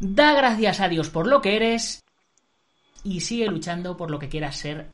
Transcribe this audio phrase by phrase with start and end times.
[0.00, 2.02] Da gracias a Dios por lo que eres
[3.04, 4.86] y sigue luchando por lo que quieras ser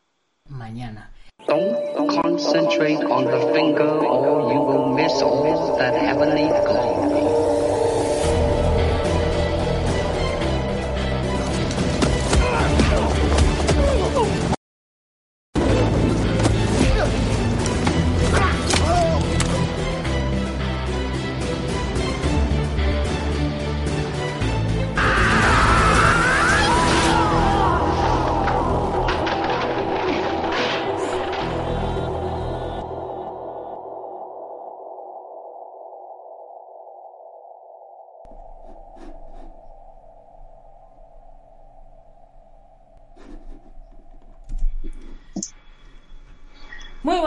[0.48, 1.12] mañana.
[1.46, 7.25] Don't concentrate on the finger or you will miss all that heavenly glow.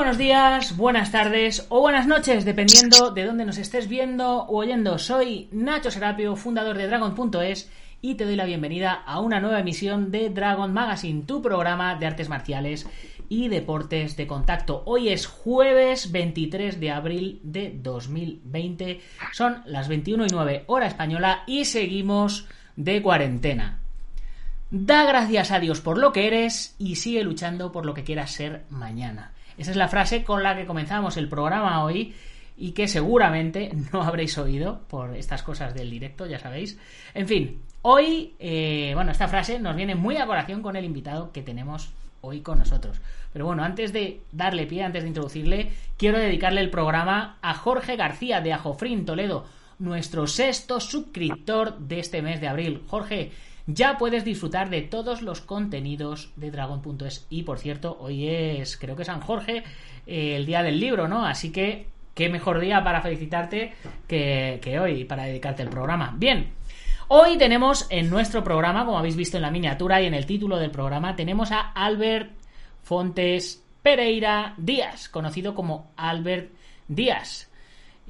[0.10, 4.98] Buenos días, buenas tardes o buenas noches, dependiendo de dónde nos estés viendo o oyendo.
[4.98, 7.70] Soy Nacho Serapio, fundador de Dragon.es
[8.02, 12.08] y te doy la bienvenida a una nueva emisión de Dragon Magazine, tu programa de
[12.08, 12.88] artes marciales
[13.30, 14.82] y deportes de contacto.
[14.88, 21.44] Hoy es jueves 23 de abril de 2020, son las 21 y 9 hora española
[21.46, 23.78] y seguimos de cuarentena.
[24.72, 28.32] Da gracias a Dios por lo que eres y sigue luchando por lo que quieras
[28.32, 29.34] ser mañana.
[29.60, 32.16] Esa es la frase con la que comenzamos el programa hoy
[32.58, 36.80] y que seguramente no habréis oído por estas cosas del directo, ya sabéis.
[37.14, 41.34] En fin, hoy, eh, bueno, esta frase nos viene muy a colación con el invitado
[41.34, 43.02] que tenemos hoy con nosotros.
[43.34, 47.98] Pero bueno, antes de darle pie, antes de introducirle, quiero dedicarle el programa a Jorge
[47.98, 49.46] García de Ajofrín Toledo,
[49.78, 52.84] nuestro sexto suscriptor de este mes de abril.
[52.88, 53.32] Jorge,
[53.72, 57.28] ya puedes disfrutar de todos los contenidos de Dragon.es.
[57.30, 59.64] Y por cierto, hoy es, creo que San Jorge,
[60.08, 61.26] eh, el día del libro, ¿no?
[61.26, 63.74] Así que, qué mejor día para felicitarte
[64.08, 66.16] que, que hoy, para dedicarte al programa.
[66.18, 66.52] Bien,
[67.10, 70.58] hoy tenemos en nuestro programa, como habéis visto en la miniatura y en el título
[70.58, 72.32] del programa, tenemos a Albert
[72.82, 76.52] Fontes Pereira Díaz, conocido como Albert
[76.88, 77.49] Díaz.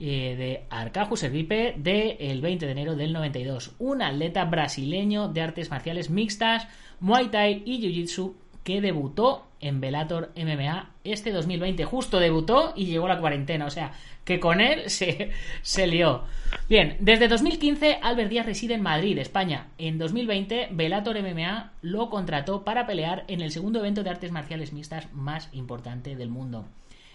[0.02, 3.76] Eh, de Arcaju Sergipe del 20 de enero del 92.
[3.80, 6.70] Un atleta brasileño de artes marciales mixtas,
[7.02, 8.34] Muay Thai y Jiu-Jitsu
[8.64, 11.84] que debutó en Bellator MMA este 2020.
[11.84, 13.92] Justo debutó y llegó la cuarentena, o sea,
[14.24, 15.32] que con él se,
[15.64, 16.24] se lió.
[16.70, 19.68] Bien, desde 2015 Albert Díaz reside en Madrid, España.
[19.78, 24.72] En 2020 Bellator MMA lo contrató para pelear en el segundo evento de artes marciales
[24.72, 26.70] mixtas más importante del mundo.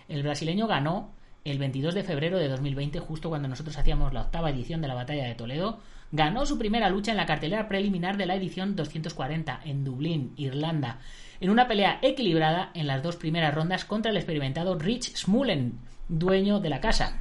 [0.07, 4.49] El brasileño ganó el 22 de febrero de 2020, justo cuando nosotros hacíamos la octava
[4.49, 5.79] edición de la Batalla de Toledo,
[6.11, 11.01] ganó su primera lucha en la cartelera preliminar de la edición 240 en Dublín, Irlanda,
[11.41, 15.79] en una pelea equilibrada en las dos primeras rondas contra el experimentado Rich Smullen,
[16.09, 17.21] dueño de la casa.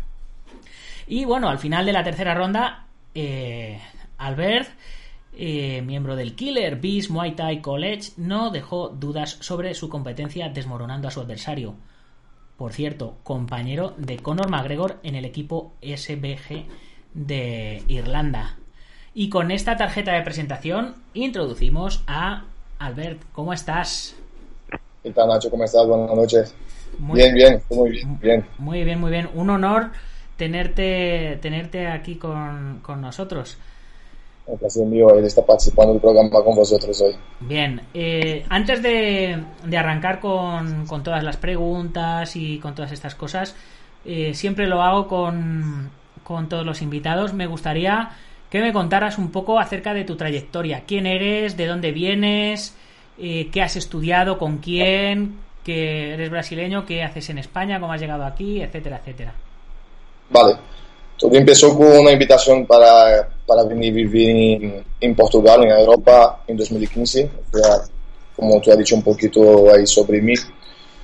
[1.05, 3.77] Y bueno, al final de la tercera ronda, eh,
[4.19, 4.69] Albert,
[5.33, 11.09] eh, miembro del Killer Beast Muay Thai College, no dejó dudas sobre su competencia desmoronando
[11.09, 11.75] a su adversario
[12.63, 16.63] por cierto, compañero de Conor McGregor en el equipo SBG
[17.13, 18.55] de Irlanda.
[19.13, 22.45] Y con esta tarjeta de presentación introducimos a
[22.79, 23.21] Albert.
[23.33, 24.15] ¿Cómo estás?
[25.03, 25.49] ¿Qué tal, Nacho?
[25.49, 25.85] ¿Cómo estás?
[25.85, 26.55] Buenas noches.
[26.99, 28.45] bien, bien, muy bien, bien.
[28.59, 29.29] Muy bien, muy bien.
[29.33, 29.91] Un honor
[30.37, 33.57] tenerte, tenerte aquí con, con nosotros.
[34.45, 37.15] El placer mío de estar participando del programa con vosotros hoy.
[37.39, 39.41] Bien, eh, antes de,
[39.77, 43.55] arrancar con, todas las preguntas y con todas estas cosas,
[44.03, 45.89] eh, siempre lo hago con,
[46.23, 47.33] con todos los invitados.
[47.33, 48.11] Me gustaría
[48.49, 50.83] que me contaras un poco acerca de tu trayectoria.
[50.85, 51.57] ¿Quién eres?
[51.57, 52.75] ¿De dónde vienes?
[53.17, 54.37] Eh, ¿Qué has estudiado?
[54.37, 55.39] ¿Con quién?
[55.63, 56.85] ¿Que eres brasileño?
[56.85, 57.79] ¿Qué haces en España?
[57.79, 58.61] ¿Cómo has llegado aquí?
[58.61, 59.33] Etcétera, etcétera.
[60.29, 60.55] Vale.
[61.17, 67.29] Todo empezó con una invitación para, para venir vivir en, Portugal, en Europa, en 2015.
[68.35, 70.33] como tú has dicho un poquito ahí sobre mí,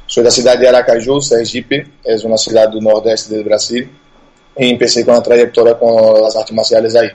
[0.05, 3.89] soy de la ciudad de Aracaju, Sergipe, es una ciudad del nordeste del Brasil,
[4.57, 7.09] y empecé con la trayectoria con las artes marciales ahí.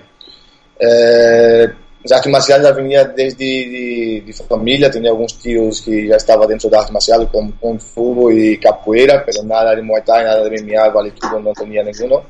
[0.79, 1.69] Eh,
[2.03, 6.71] las artes marciales las venía desde de, familia, tenía algunos tíos que ya estaban dentro
[6.71, 10.63] de artes marciales como Kung Fu y capoeira, pero nada de Muay Thai, nada de
[10.63, 12.23] MMA, vale tudo, no tenía ninguno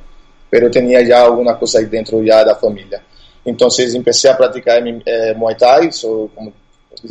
[0.55, 3.03] pero tenía ya alguna cosa dentro ya de la familia.
[3.45, 6.31] Entonces empecé a practicar eh, Muay Thai, soy,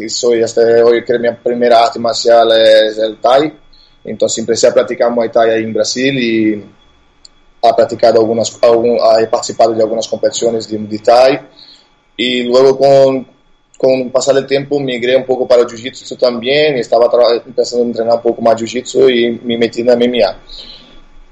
[0.07, 3.51] soy hasta hoy creo mi primera arte marcial es el Thai,
[4.06, 8.57] entonces empecé a practicar Muay Thai ahí en Brasil y he practicado algunas,
[9.19, 11.42] he participado de algunas competiciones de, de Thai
[12.16, 13.28] y luego con,
[13.78, 17.10] con pasar el tiempo migré un poco para el Jiu-Jitsu también, estaba
[17.45, 20.38] empezando a entrenar un poco más Jiu-Jitsu y me metí en MMA.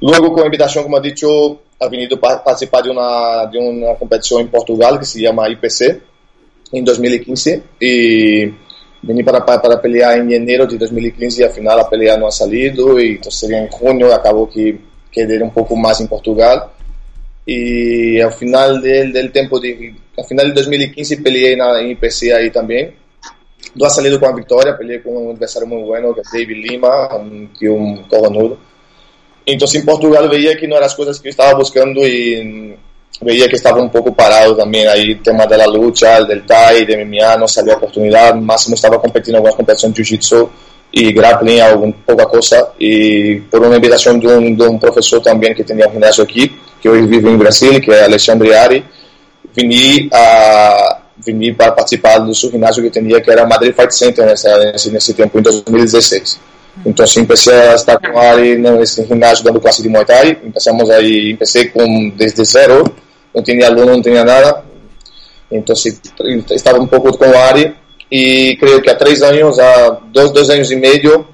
[0.01, 4.41] Luego con invitación, como he dicho, ha venido a participar de una, de una competición
[4.41, 5.99] en Portugal que se llama IPC,
[6.71, 8.45] en 2015 y
[9.01, 12.27] vení para, para, para, pelear en enero de 2015 y al final la pelea no
[12.27, 14.79] ha salido y entonces en junio, acabó que
[15.11, 16.65] quedé un poco más en Portugal
[17.45, 22.31] y al final del, del tiempo de, al final de 2015 peleé en, en IPC
[22.33, 22.95] ahí también.
[23.73, 26.69] No ha salido con la victoria, peleé con un adversario muy bueno que es David
[26.69, 28.70] Lima, un tío un cojonudo
[29.45, 32.75] entonces en Portugal veía que no eran las cosas que yo estaba buscando y
[33.21, 36.45] veía que estaba un poco parado también ahí, el tema de la lucha, el del
[36.45, 40.49] Thai, de MMA, no salió oportunidad, máximo estaba competiendo en algunas competiciones de Jiu-Jitsu
[40.93, 45.53] y grappling, alguna poca cosa, y por una invitación de un, de un, profesor también
[45.53, 46.51] que tenía un gimnasio aquí,
[46.81, 48.83] que hoy vive en Brasil, que es Alexandre Ari,
[49.55, 54.25] vine, a, vine para participar de su gimnasio que tenía, que era Madrid Fight Center
[54.25, 56.39] en ese, en ese tiempo, en 2016.
[56.85, 61.31] Entonces a estar con Ari en ese gimnasio dando clases de Muay Thai, empezamos ahí,
[61.31, 62.83] empecé con, desde cero,
[63.33, 64.63] no tenía aluno, no tenía nada,
[65.49, 65.99] entonces
[66.49, 67.73] estaba un poco con Ari
[68.09, 71.27] y creo que a tres años, a dos, dos años y medio,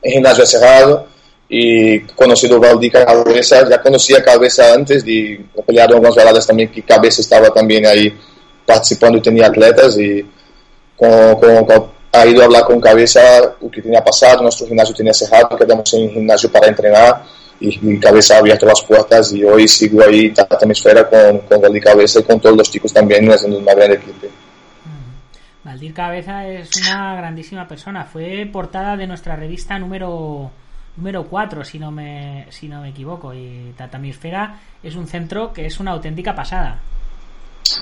[0.00, 1.06] el gimnasio cerrado
[1.48, 6.82] y conocido Valdir Cabeza, ya conocía Cabeza antes de pelear en algunas veladas también, que
[6.82, 8.12] Cabeza estaba también ahí
[8.64, 9.96] participando y tenía atletas
[10.96, 13.20] con, con, ha ido a hablar con Cabeza
[13.60, 17.22] lo que tenía pasado, nuestro gimnasio tenía cerrado, quedamos en gimnasio para entrenar
[17.60, 21.60] y cabeza ha abierto las puertas y hoy sigo ahí en Tata Hemisfera con, con
[21.60, 24.26] Valdir Cabeza y con todos los chicos también haciendo una gran equipo.
[25.62, 28.04] Valdir Cabeza es una grandísima persona.
[28.04, 30.50] Fue portada de nuestra revista número
[30.96, 33.32] número 4, si no me si no me equivoco.
[33.32, 36.78] Y Tatamisfera es un centro que es una auténtica pasada.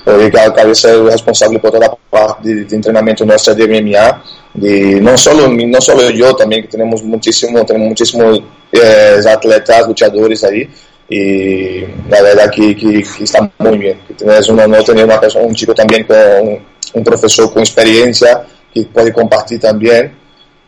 [0.04, 4.22] Porque Cabeza es responsable por toda la parte de, de nuestra de MMA.
[4.54, 8.40] De, no, solo, no solo yo, también que tenemos muchísimo, tenemos muchísimos
[8.72, 10.68] eh, atletas, luchadores ahí.
[11.08, 14.00] Y la verdad que, que, que está muy bien.
[14.08, 18.44] Que tenés una, no tener una persona, un chico también con un profesor con experiencia
[18.72, 20.12] que puede compartir también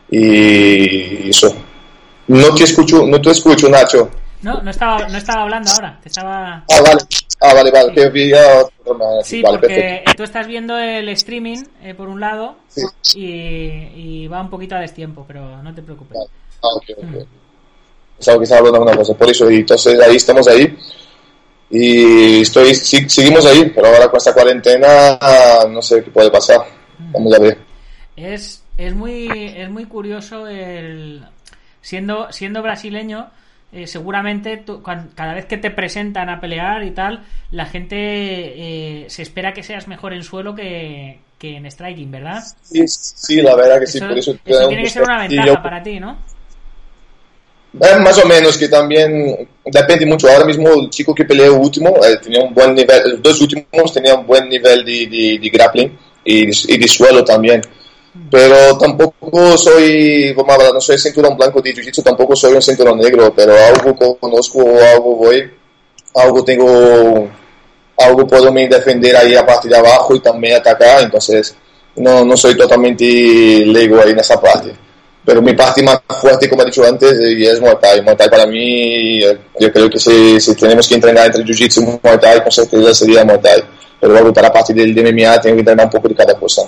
[0.09, 1.55] y eso
[2.27, 4.09] no te escucho no te escucho Nacho
[4.41, 7.01] no no estaba no estaba hablando ahora te estaba ah vale.
[7.41, 8.41] Ah vale vale que había
[9.23, 10.13] sí vale, porque perfecto.
[10.17, 12.81] tú estás viendo el streaming eh, por un lado Sí.
[13.15, 16.17] y, y va un poquito a destiempo pero no te preocupes.
[16.17, 16.29] Vale.
[16.61, 17.27] ah ok ok.
[18.17, 20.77] Pensaba que estaba hablando de una cosa por eso y entonces ahí estamos ahí.
[21.69, 25.17] Y estoy sí, seguimos ahí pero ahora con esta cuarentena
[25.69, 26.61] no sé qué puede pasar.
[27.11, 27.57] Vamos a ver.
[28.15, 29.27] Es es muy
[29.57, 31.25] es muy curioso el
[31.81, 33.29] siendo siendo brasileño
[33.75, 39.05] eh, seguramente tú, cada vez que te presentan a pelear y tal la gente eh,
[39.09, 43.55] se espera que seas mejor en suelo que, que en striking verdad sí, sí la
[43.55, 46.17] verdad que sí eso, por eso, tiene que ser una ventaja para ti no
[47.81, 50.29] Eh, más o menos, que también depende mucho.
[50.29, 53.91] Ahora mismo el chico que peleó último eh, tenía un buen nivel, los dos últimos
[53.93, 55.91] tenían un buen nivel de, de, de grappling
[56.23, 57.61] y, y de suelo también.
[58.31, 62.97] Pero tampoco soy, a hablar, no soy cinturón blanco de jiu-jitsu, tampoco soy un cinturón
[62.97, 65.51] negro, pero algo conozco, algo voy,
[66.15, 67.29] algo tengo,
[67.97, 71.55] algo puedo me defender ahí a partir de abajo y también atacar, entonces
[71.97, 73.05] no, no soy totalmente
[73.65, 74.85] lego ahí en esa parte
[75.25, 78.01] pero mi parte más fuerte, como he dicho antes, es Muay Thai.
[78.03, 79.19] Muay Thai para mí,
[79.59, 82.93] yo creo que si, si tenemos que entrenar entre Jiu-Jitsu y Muay Thai, con certeza
[82.93, 83.63] sería Muay Thai.
[83.99, 86.35] Pero luego para la parte del de MMA tengo que entrenar un poco de cada
[86.35, 86.61] cosa.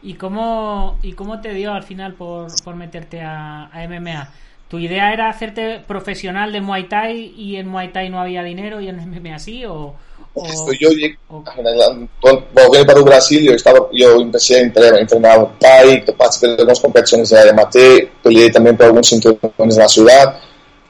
[0.00, 4.32] ¿Y cómo, ¿Y cómo te dio al final por, por meterte a, a MMA?
[4.68, 8.80] ¿Tu idea era hacerte profesional de Muay Thai y en Muay Thai no había dinero
[8.80, 9.64] y en MMA sí?
[9.66, 9.98] ¿O,
[10.34, 15.46] o- yo llegué, o- volviendo para o Brasil, eu, estava, eu empecé a entrenar, entrenar
[15.58, 20.36] Thai, participei de algumas competições de Mate, peleei também para alguns cinturões na ciudad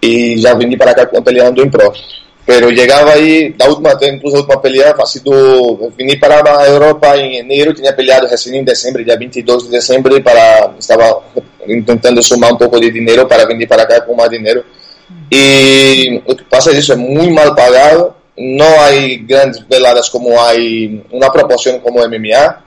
[0.03, 1.93] e já vim para cá peleando em pro.
[2.49, 7.45] Pero llegaba ahí, la última, incluso la última pelea ha sido, vine para Europa en
[7.45, 11.21] enero, tenía peleado recién en diciembre, día 22 de diciembre, para, estaba
[11.67, 14.65] intentando sumar un poco de dinero para venir para acá con más dinero.
[15.29, 20.43] Y lo que pasa es eso, es muy mal pagado, no hay grandes veladas como
[20.43, 22.65] hay una proporción como MMA.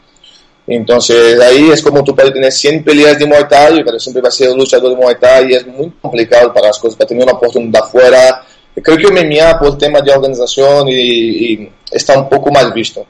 [0.68, 4.30] Entonces ahí es como tú puedes tener 100 peleas de Muay Thai, pero siempre va
[4.30, 7.24] a ser luchador de Muay Thai y es muy complicado para las cosas, para tener
[7.24, 8.46] una oportunidad fuera.
[8.84, 13.06] Creo que MMA por tema de organización y, y está un poco más visto.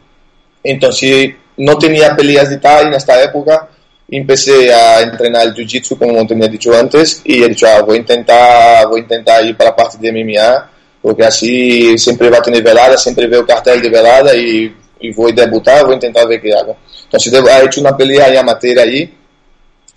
[0.63, 3.69] Entonces no tenía peleas de Thai en esta época,
[4.09, 7.99] empecé a entrenar el Jiu-Jitsu como tenía dicho antes y he dicho, ah, voy a
[7.99, 10.69] intentar, voy a intentar ir para la parte de MMA
[11.01, 15.31] porque así siempre va a tener velada, siempre veo cartel de velada y, y voy
[15.31, 16.77] a debutar, voy a intentar ver qué hago.
[17.03, 19.13] Entonces he hecho una pelea ahí amateur ahí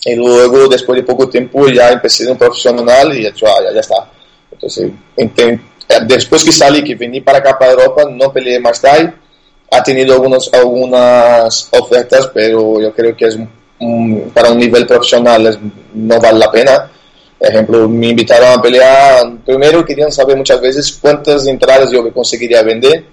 [0.07, 3.73] y luego después de poco tiempo ya empecé en profesional y he dicho, ah, ya,
[3.75, 4.11] ya está.
[4.55, 5.61] Entonces, intent-
[6.07, 9.13] después que salí, que vení para acá, para Europa, no peleé más Thai
[9.71, 13.37] ha tenido algunos, algunas ofertas, pero yo creo que es
[13.81, 15.59] un, para un nivel profesional es,
[15.95, 16.91] no vale la pena.
[17.39, 22.63] Por ejemplo, me invitaron a pelear, primero querían saber muchas veces cuántas entradas yo conseguiría
[22.63, 23.05] vender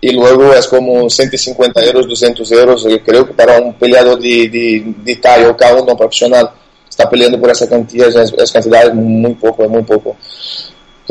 [0.00, 2.84] y luego es como 150 euros, 200 euros.
[2.84, 6.50] Yo creo que para un peleador de, de, de o cada uno profesional
[6.88, 10.16] está peleando por esa cantidad, esa cantidad es muy poco, es muy poco.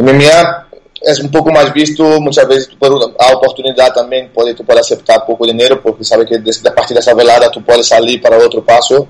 [0.02, 0.68] MMA
[1.02, 5.26] es un poco más visto, muchas veces por a oportunidad también puede, tú puedes aceptar
[5.26, 8.38] poco dinero porque sabe que desde a partir de esa velada tú puedes salir para
[8.38, 9.08] otro paso.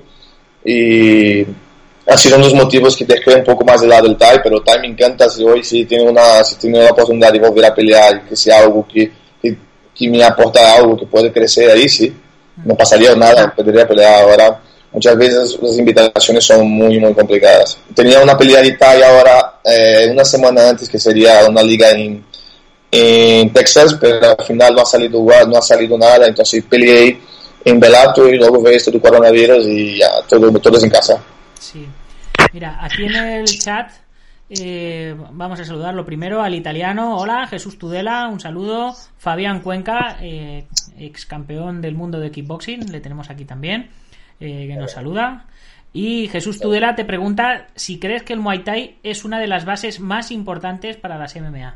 [0.63, 1.41] Y
[2.07, 4.39] ha sido uno de los motivos que dejé un poco más de lado el TAI,
[4.41, 5.29] pero el TAI me encanta.
[5.29, 8.35] Si hoy si tiene una, si tiene una oportunidad de volver a pelear y que
[8.35, 9.57] sea algo que, que,
[9.93, 12.13] que me aporta algo que puede crecer ahí, sí,
[12.63, 17.77] no pasaría nada, podría pelear ahora muchas veces las invitaciones son muy, muy complicadas.
[17.95, 22.23] Tenía una pelea de Italia ahora, eh, una semana antes, que sería una liga en,
[22.91, 27.19] en Texas, pero al final no ha salido no ha salido nada, entonces peleé
[27.63, 31.21] en Bellator y luego ve esto de coronavirus y ya, todo, todos en casa.
[31.59, 31.87] Sí.
[32.53, 33.91] Mira, aquí en el chat
[34.49, 37.17] eh, vamos a saludarlo primero al italiano.
[37.17, 38.93] Hola, Jesús Tudela, un saludo.
[39.17, 40.65] Fabián Cuenca, eh,
[40.97, 43.89] ex campeón del mundo de kickboxing, le tenemos aquí también
[44.41, 45.45] eh, que nos saluda.
[45.93, 49.65] Y Jesús Tudela te pregunta si crees que el Muay Thai es una de las
[49.65, 51.75] bases más importantes para las MMA.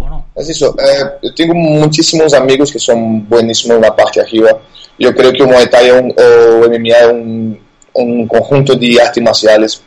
[0.00, 0.26] ¿O no?
[0.34, 0.74] Es eso.
[0.78, 4.50] Eh, yo tengo muchísimos amigos que son buenísimos en la parte arriba.
[4.98, 7.60] Yo creo que el Muay Thai un, o MMA es un,
[7.94, 9.82] un, conjunto de artes marciales.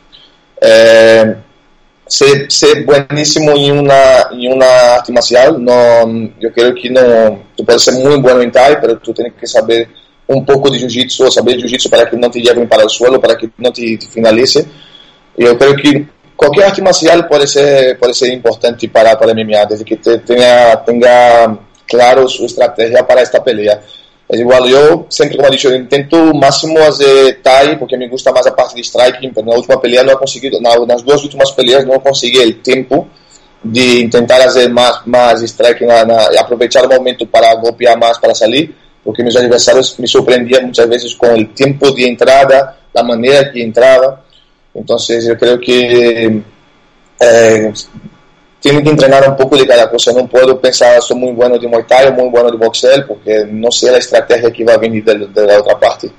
[0.60, 1.36] Eh,
[2.06, 7.64] ser, ser, buenísimo en una, en una arte marcial, no, yo creo que no, tú
[7.64, 9.88] puedes ser muy bueno en Thai, pero tú tienes que saber
[10.30, 13.36] un poco de jiu-jitsu, saber jiu-jitsu para que no te lleven para el suelo, para
[13.36, 14.64] que no te, te finalice.
[15.36, 16.06] Yo creo que
[16.36, 20.84] cualquier arte marcial puede ser, puede ser importante para, para MMA, desde que te tenga,
[20.84, 23.80] tenga claro su estrategia para esta pelea.
[24.28, 28.46] Es igual, yo siempre, como he dicho, intento máximo hacer Thai porque me gusta más
[28.46, 31.24] la parte de striking, pero en la última pelea no he conseguido, en las dos
[31.24, 33.08] últimas peleas no conseguí el tiempo
[33.64, 38.72] de intentar hacer más, más striking, aprovechar el momento para golpear más, para salir
[39.04, 43.62] porque mis adversarios me sorprendían muchas veces con el tiempo de entrada, la manera que
[43.62, 44.22] entraba.
[44.74, 46.42] Entonces yo creo que
[47.20, 47.72] eh,
[48.60, 50.12] tienen que entrenar un poco de cada cosa.
[50.12, 53.46] No puedo pensar, soy muy bueno de Muay Thai o muy bueno de boxeo, porque
[53.50, 56.10] no sé la estrategia que va a venir de, de la otra parte.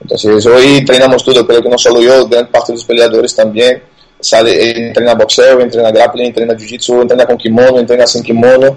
[0.00, 3.82] Entonces hoy entrenamos todo, creo que no solo yo, gran parte de los peleadores también.
[4.18, 8.76] Sale, entrena boxeo, entrena grappling, entrena jiu-jitsu, entrena con kimono, entrena sin kimono,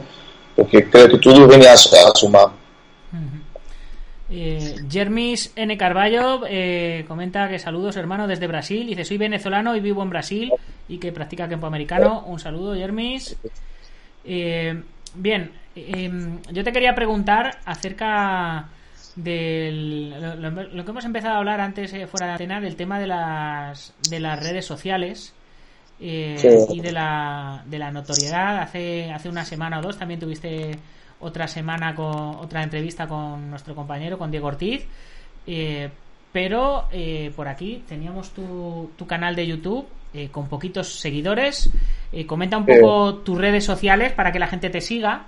[0.55, 2.64] porque creo que todo viene a, a sumar.
[4.29, 5.77] Eh, Jermis N.
[5.77, 8.87] Carballo eh, comenta que saludos hermano desde Brasil.
[8.87, 10.51] Dice soy venezolano y vivo en Brasil
[10.87, 12.23] y que practica campo americano.
[12.25, 13.37] Un saludo Jermis.
[14.23, 14.81] Eh,
[15.13, 18.69] bien, em, yo te quería preguntar acerca
[19.15, 20.09] del
[20.41, 23.93] lo, que hemos empezado a hablar antes eh, fuera de antena del tema de las
[24.09, 25.33] de las redes sociales
[26.01, 26.35] eh,
[26.69, 28.59] y de la, de la notoriedad.
[28.59, 30.77] Hace hace una semana o dos también tuviste
[31.25, 34.85] otra semana con otra entrevista con nuestro compañero, con Diego Ortiz.
[35.47, 35.89] Eh,
[36.35, 41.69] pero eh, por aquí teníamos tu, tu canal de YouTube eh, con poquitos seguidores.
[42.11, 45.27] Eh, comenta un poco tus redes sociales para que la gente te siga.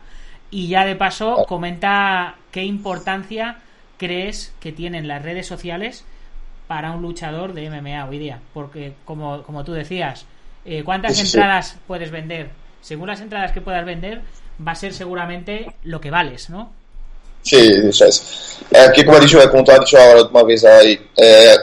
[0.52, 3.60] Y ya de paso, comenta qué importancia
[3.96, 6.04] crees que tienen las redes sociales
[6.68, 8.42] para un luchador de MMA hoy día.
[8.54, 10.26] Porque, como, como tú decías,
[10.84, 12.50] ¿cuántas sí, entradas puedes vender?
[12.82, 14.24] Según las entradas que puedas vender,
[14.66, 16.72] va a ser seguramente lo que vales, ¿no?
[17.42, 18.60] Sí, eso es.
[18.90, 21.56] Aquí, como he dicho, como tú has dicho ahora última vez ahí, eh,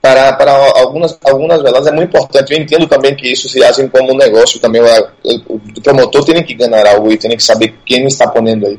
[0.00, 2.54] para, para algunas, algunas verdades es muy importante.
[2.54, 4.60] Yo entiendo también que eso se hace como un negocio.
[4.60, 4.84] También
[5.24, 5.42] el,
[5.82, 8.78] promotor tiene que ganar algo y tiene que saber quién está poniendo ahí.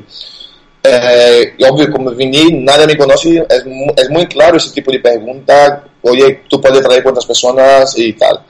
[0.82, 3.64] Eh, y obvio, como vení, nadie me conoce, es,
[3.96, 5.84] es muy claro ese tipo de pregunta.
[6.02, 8.40] Oye, tú puedes traer cuántas personas y tal.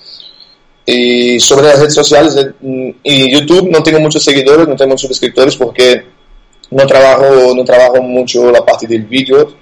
[0.92, 2.34] Y sobre las redes sociales
[3.04, 6.04] y YouTube no tengo muchos seguidores, no tengo muchos suscriptores porque
[6.68, 9.54] no trabajo, no trabajo mucho la parte del vídeo.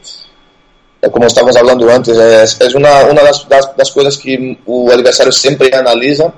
[1.13, 4.91] Como estamos hablando antes, es, es una, una de las, las, las, cosas que el
[4.91, 6.33] adversario siempre analiza.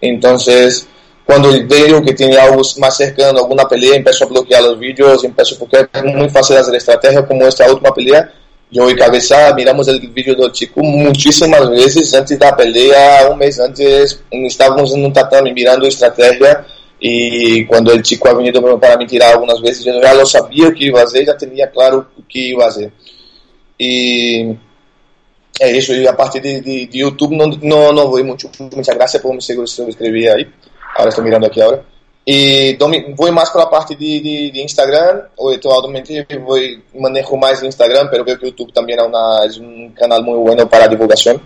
[0.00, 0.86] Entonces,
[1.26, 5.58] cuando veo que tiene algo más cercano, alguna pelea, empiezo a bloquear los vídeos, empiezo
[5.58, 8.32] porque es muy fácil hacer estrategia como esta última pelea
[8.70, 13.38] yo y Cabeza miramos el vídeo del chico muchísimas veces antes de la pelea, un
[13.38, 16.66] mes antes estábamos en un tatami mirando estrategia
[16.98, 20.72] y cuando el chico ha venido para me tirar algunas veces, yo ya lo sabía
[20.72, 22.90] que iba a hacer, ya tenía claro que iba a hacer.
[23.76, 24.56] Y
[25.60, 29.34] eso, y aparte de, de, de YouTube no, no, no voy mucho, muchas gracias por
[29.34, 30.50] me suscribir ahí,
[30.96, 31.82] ahora estoy mirando aquí ahora.
[32.26, 32.76] E
[33.16, 36.58] vou mais para a parte de, de, de Instagram, ou atualmente vou
[36.94, 41.38] manejo mais Instagram, pero veo que YouTube uma, é um canal muito bueno para divulgação.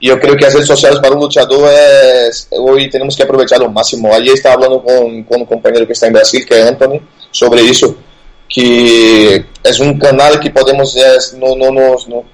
[0.00, 3.60] E eu creio que as redes sociais para um lutador é, hoje temos que aproveitar
[3.60, 4.12] ao máximo.
[4.12, 7.60] Aí estava falando com, com um companheiro que está em Brasil, que é Anthony, sobre
[7.62, 7.96] isso,
[8.48, 12.24] que é um canal que podemos é, no, no, no,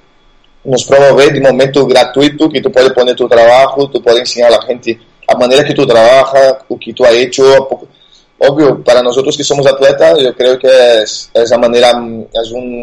[0.64, 4.66] nos promover de momento gratuito, que tu pode pôr tu trabalho, tu pode ensinar a
[4.66, 7.44] gente a maneira que tu trabalha, o que tu has hecho.
[8.38, 10.66] Obvio, para nosotros que somos atletas, yo creo que
[11.02, 12.26] es, es, maneira, un,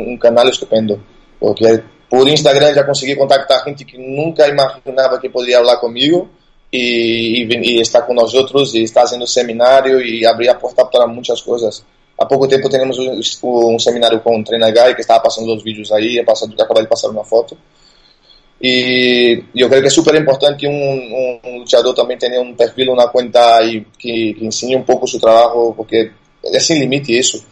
[0.08, 1.00] un, canal estupendo,
[1.40, 6.30] porque por Instagram já consegui contactar gente que nunca imaginava que poderia falar comigo
[6.72, 10.86] e, e, e está com nós outros e está fazendo seminário e abrir a porta
[10.86, 11.84] para muitas coisas.
[12.20, 15.64] Há pouco tempo temos um, um seminário com o Treina Guy que estava passando os
[15.64, 17.58] vídeos aí, acabei de passar uma foto.
[18.62, 22.56] E eu creio que é super importante que um, um, um lutador também tenha um
[22.56, 26.12] perfil, uma conta aí que, que ensine um pouco o seu trabalho, porque
[26.44, 27.46] é sem limite isso.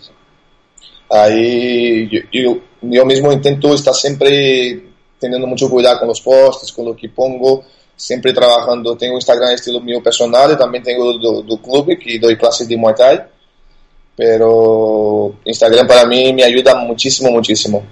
[1.12, 4.84] Aí eu, eu mesmo tento estar sempre
[5.20, 7.64] tendo muito cuidado com os posts, com o que pongo,
[7.96, 8.96] sempre trabalhando.
[8.96, 12.68] Tenho o Instagram estilo meu personal e também tenho do, do clube, que dou classe
[12.68, 13.26] de Muay Thai.
[14.18, 17.86] Pero Instagram para mí me ayuda muchísimo, muchísimo.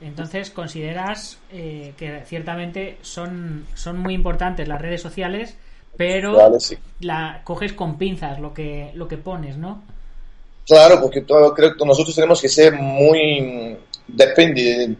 [0.00, 5.56] Entonces, consideras eh, que ciertamente son, son muy importantes las redes sociales,
[5.96, 6.76] pero vale, sí.
[7.00, 9.82] la coges con pinzas lo que, lo que pones, ¿no?
[10.66, 13.76] Claro, porque todo, creo que nosotros tenemos que ser muy...
[14.06, 14.96] Depende.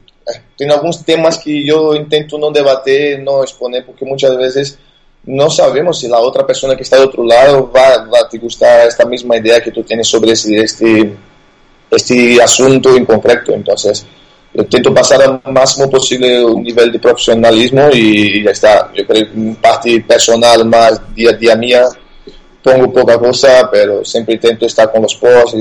[0.57, 4.79] Tem algunos temas que yo intento no debater, no exponer, porque muchas veces
[5.25, 8.39] no sabemos si la otra persona que está de otro lado va, va a te
[8.39, 11.17] gustar esta misma idea que tú tienes sobre este, este,
[11.91, 13.53] este asunto en concreto.
[13.53, 14.07] Entonces,
[14.55, 18.91] eu tento passar o máximo possível o nível de profissionalismo e já está.
[18.95, 21.89] Eu creio que parte personal, mais dia a dia minha,
[22.63, 25.53] pongo pouca coisa, pero sempre tento estar com os pós,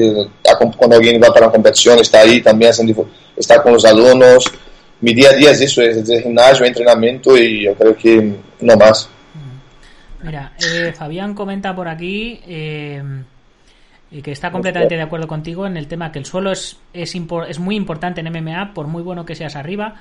[0.78, 2.70] quando alguém vai para uma competição, está aí também,
[3.38, 4.46] estar com os alunos.
[5.02, 8.76] Mi dia a dia é isso, é ginásio, é treinamento e eu creio que não
[8.76, 9.08] mais.
[10.22, 12.42] Mira, eh, Fabián comenta por aquí...
[12.46, 13.02] Eh...
[14.12, 17.16] y que está completamente de acuerdo contigo en el tema que el suelo es, es,
[17.16, 19.96] es muy importante en MMA, por muy bueno que seas arriba.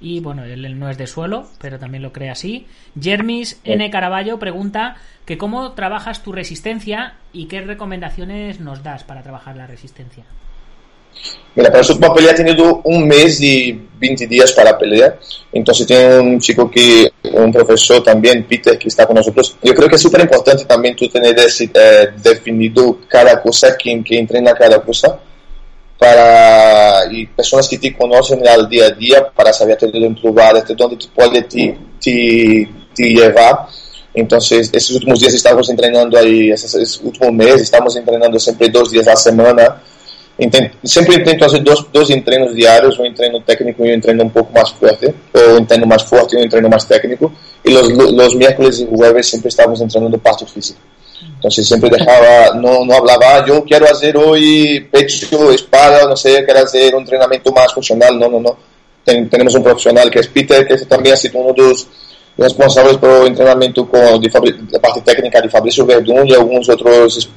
[0.00, 2.66] Y bueno, él, no es de suelo, pero también lo cree así.
[3.00, 3.88] Jermis N.
[3.90, 9.66] Caraballo pregunta que cómo trabajas tu resistencia y qué recomendaciones nos das para trabajar la
[9.66, 10.24] resistencia.
[11.56, 15.18] Mira, para su última pelea ha tenido un mes y 20 días para pelear.
[15.52, 19.56] Entonces tiene un chico que, un profesor también, Peter, que está con nosotros.
[19.62, 24.20] Yo creo que es súper importante también tú tener eh, definido cada cosa, quién, quién
[24.20, 25.18] entrena cada cosa.
[25.96, 30.32] Para, y personas que te conocen al día a día para saber hasta dónde tú
[30.32, 33.68] vas, hasta dónde tú puedes te, te, te llevar.
[34.12, 39.06] Entonces, estos últimos días estamos entrenando ahí, esos últimos meses, estamos entrenando siempre dos días
[39.06, 39.82] a la semana
[40.84, 44.52] sempre tento fazer dois, dois treinos diários, um treino técnico e um treino um pouco
[44.52, 47.32] mais forte, ou um treino mais forte e um treino mais técnico.
[47.64, 50.78] E os, os miércoles e jueves sempre estávamos treinando parte física.
[51.38, 56.42] Então, sempre deixava, não, não falava, ah, eu quero fazer hoje peito, espalda, não sei,
[56.42, 58.12] quero fazer um treinamento mais funcional.
[58.14, 58.56] Não, não, não.
[59.04, 61.86] Tem, temos um profissional que é Peter, que também é um dos
[62.38, 67.30] responsáveis pelo treinamento com de, da parte técnica de Fabrício Verdun e alguns outros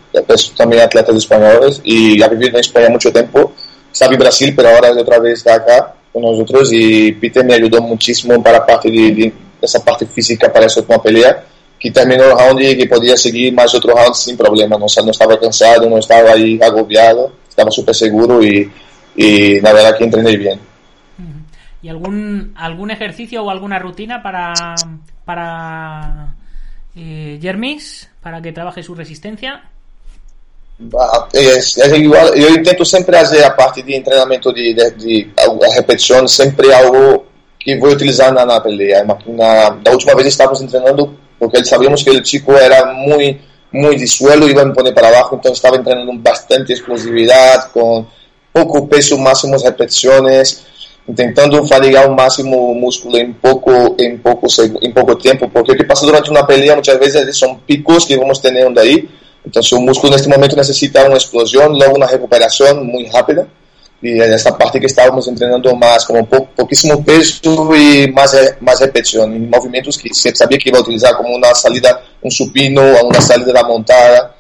[0.56, 1.82] também atletas espanhóis.
[1.86, 3.52] E ha vivido na Espanha há muito tempo.
[4.00, 6.72] Em Brasil, mas agora outra vez está acá com nós outros.
[6.72, 10.80] E Peter me ajudou muitíssimo para a parte de, de essa parte física para essa
[10.80, 11.44] última pelea
[11.80, 15.12] que terminou o round e que podia seguir mais outro round sem problema, não, não
[15.12, 18.72] estava cansado, não estava aí agobiado, estava super seguro e,
[19.16, 20.60] e na verdade que treinei bem.
[21.88, 24.54] ¿Y algún, algún ejercicio o alguna rutina para,
[25.24, 26.36] para
[26.94, 29.64] eh, Jermis, para que trabaje su resistencia?
[31.32, 35.32] Es, es igual, yo intento sempre fazer a parte de treinamento de, de, de
[35.78, 36.26] repetição,
[36.76, 37.26] algo
[37.58, 39.06] que vou utilizar na, na pelea.
[39.06, 43.40] Na, da última vez estávamos treinando porque sabíamos que o chico era muito
[43.72, 48.06] muito de suelo, iba a poner para abaixo, então estava treinando bastante explosividade, com
[48.52, 50.68] pouco peso, máximas repetições
[51.16, 54.48] tentando fadigar o máximo o músculo em pouco em pouco
[54.82, 58.18] em pouco tempo porque o que passa durante uma pelea muitas vezes são picos que
[58.18, 59.08] vamos tendo aí.
[59.46, 63.48] Então se o músculo neste momento necessita uma explosão logo uma recuperação muito rápida.
[64.04, 67.42] E é essa parte que estávamos treinando mais como pou, pouquíssimo peso
[67.76, 72.00] e mais mais repetição em movimentos que você sabia que ia utilizar como uma salida
[72.24, 74.32] um supino uma salida da montada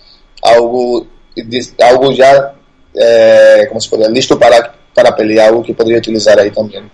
[0.43, 1.07] algo
[1.81, 2.53] algo já
[2.95, 6.89] é, como se pode listo para para pelear, algo que podría utilizar ahí también.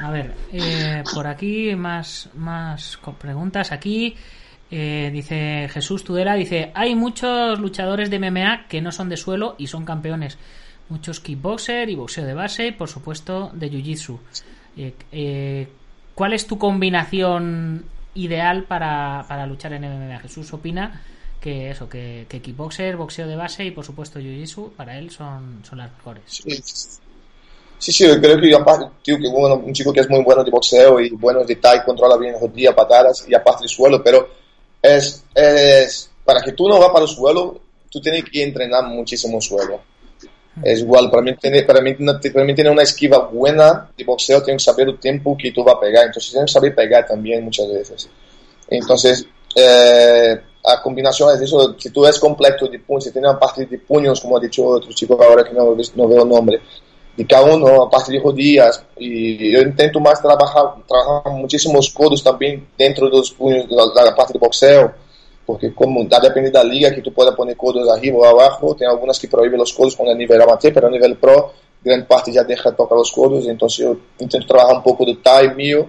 [0.00, 3.72] A ver, eh, por aquí más, más preguntas.
[3.72, 4.14] Aquí
[4.70, 9.54] Eh, dice Jesús Tudela, dice, hay muchos luchadores de MMA que no son de suelo
[9.58, 10.38] y son campeones.
[10.88, 14.18] Muchos kickboxer y boxeo de base y por supuesto de jiu-jitsu.
[14.76, 15.68] Eh, eh,
[16.14, 20.20] ¿Cuál es tu combinación ideal para, para, luchar en MMA?
[20.20, 21.02] Jesús opina
[21.40, 25.62] que eso, que, que kickboxer, boxeo de base y por supuesto jiu-jitsu para él son,
[25.68, 26.24] son las mejores.
[26.26, 26.62] Sí.
[27.78, 30.42] Sí, sí, yo creo que aparte, tío, que bueno, un chico que es muy bueno
[30.42, 34.28] de boxeo y bueno de tai, controla bien rodilla, patadas y aparte del suelo, pero
[34.80, 39.40] es, es, para que tú no vas para el suelo, tú tienes que entrenar muchísimo
[39.40, 39.80] suelo.
[40.62, 44.42] Es igual, para mí, tener, para, mí, para mí tener una esquiva buena de boxeo,
[44.42, 47.06] tienes que saber el tiempo que tú vas a pegar, entonces tienes que saber pegar
[47.06, 48.08] también muchas veces.
[48.68, 53.38] Entonces, eh, a combinación es eso, si tú eres completo de puños, si tienes una
[53.38, 56.60] parte de puños, como ha dicho otro chico ahora que no, no veo el nombre,
[57.16, 62.22] de cada uno, a parte de rodillas, y yo intento más trabajar, trabajar muchísimos codos
[62.22, 64.92] también dentro de los puños, de la, de la parte de boxeo,
[65.46, 69.20] porque como depende da liga que tú puedes poner codos arriba o abajo, tem algunas
[69.20, 71.52] que prohíben los codos con el nivel amateur, pero a nivel pro,
[71.82, 75.54] gran parte ya deja tocar los codos, entonces yo intento trabajar un poco de time
[75.54, 75.88] mío,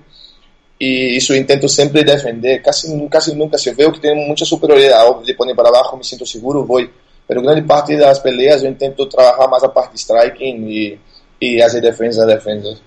[0.80, 5.34] y eso intento siempre defender, casi, casi nunca se veo que tengo mucha superioridad, de
[5.34, 6.90] poner para abajo me siento seguro, voy,
[7.28, 11.00] pero grande parte das peleas eu intento trabalhar mais a parte de striking e,
[11.42, 12.82] e hacer defensas, defensas.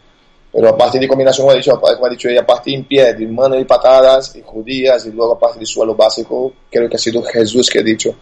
[0.53, 3.15] Pero a parte de combinación, como he dicho, como he dicho, a parte en pie,
[3.15, 6.97] de mano y patadas, y judías, y luego a parte de suelo básico, creo que
[6.97, 8.15] ha sido Jesús que ha dicho.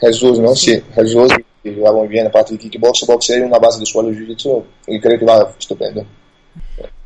[0.00, 0.56] Jesús, ¿no?
[0.56, 1.30] Sí, Jesús,
[1.62, 2.26] y va muy bien.
[2.26, 5.54] A parte de kickbox, boxeo y una base de suelo jiu-jitsu, y creo que va
[5.56, 6.04] estupendo.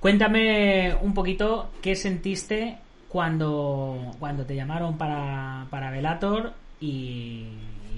[0.05, 2.77] Cuéntame un poquito qué sentiste
[3.09, 7.47] cuando, cuando te llamaron para, para Velator y,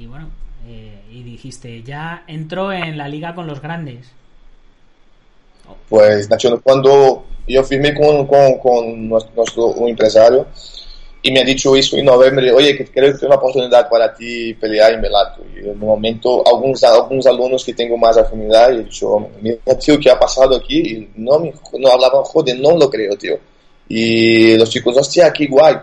[0.09, 0.29] bueno,
[0.69, 4.13] eh, y dijiste, ya entró en la liga con los grandes.
[5.89, 10.47] Pues, Nacho, cuando yo firmé con, con, con nuestro, un empresario
[11.27, 14.15] y me ha dicho eso en noviembre, oye, que creo que tengo una oportunidad para
[14.15, 15.43] ti pelear en Velato.
[15.53, 19.99] Y en un momento, algunos, algunos alumnos que tengo más afinidad, he dicho, mira, tío,
[19.99, 20.79] ¿qué ha pasado aquí?
[20.79, 23.37] Y no, me, no hablaban, joder, no lo creo, tío.
[23.89, 25.75] Y los chicos, hostia, qué guay.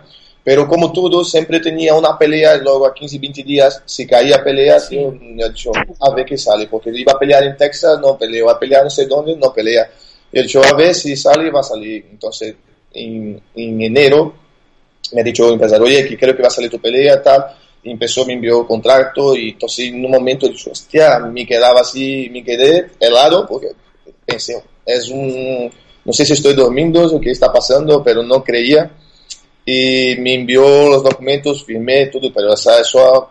[0.46, 4.80] Pero como todo, siempre tenía una pelea luego a 15, 20 días, si caía pelea,
[4.80, 4.96] sí.
[4.96, 8.50] yo he dicho, a ver qué sale, porque iba a pelear en Texas, no pelea,
[8.50, 9.90] a pelear no sé dónde, no pelea.
[10.32, 12.06] Y he dicho, a ver si sale, va a salir.
[12.12, 12.56] Entonces,
[12.94, 14.43] en, en enero,
[15.12, 17.46] me ha dicho el empresario, oye, que creo que va a salir tu pelea, tal.
[17.84, 22.30] Y empezó, me envió contrato y entonces en un momento dicho, hostia, me quedaba así,
[22.32, 23.68] me quedé helado porque
[24.26, 25.70] pensé, es un,
[26.06, 28.90] no sé si estoy durmiendo o qué está pasando, pero no creía
[29.66, 33.30] y me envió los documentos, firmé todo, pero o sea, só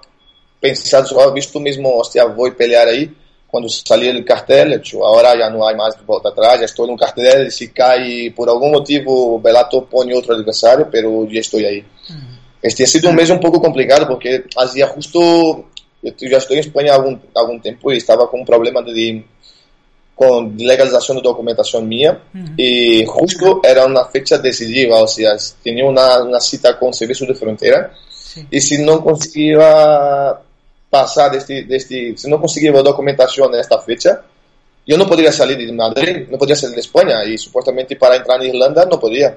[0.61, 3.15] pensado, só visto mesmo, hostia, voy a pelear ahí.
[3.53, 6.93] Cuando salí el cartel, hecho, ahora ya no hay más volta atrás, ya estoy en
[6.93, 11.81] un cartel, si cae por algún motivo, Belato pone otro adversario, pero ya estoy ahí.
[11.81, 12.39] Uh -huh.
[12.63, 15.67] Este ha sido un mes un poco complicado porque hacía justo,
[16.03, 19.23] yo ya estoy en España algún, algún tiempo y estaba con un problema de,
[20.15, 22.55] con legalización de documentación mía uh -huh.
[22.57, 27.35] y justo era una fecha decisiva, o sea, tenía una, una cita con Servicio de
[27.35, 28.47] Frontera sí.
[28.51, 30.41] y si no conseguía
[30.93, 34.21] pasar de este, de este, si no conseguía documentación en esta fecha,
[34.87, 38.43] yo no podría salir de Madrid, no podría salir de España y supuestamente para entrar
[38.43, 39.35] en Irlanda no podía.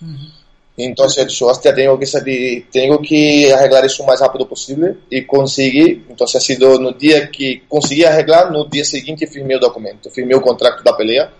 [0.00, 0.32] Uh -huh.
[0.76, 6.04] Entonces yo hostia, tengo que salir, tengo que arreglar eso más rápido posible y conseguí,
[6.08, 10.34] entonces ha sido no día que conseguí arreglar, no día siguiente firmé el documento, firmé
[10.34, 11.32] el contrato de pelea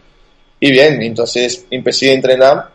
[0.58, 2.70] y bien, entonces empecé a entrenar,